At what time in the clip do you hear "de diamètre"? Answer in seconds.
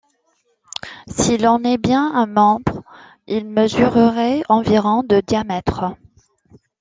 5.03-5.93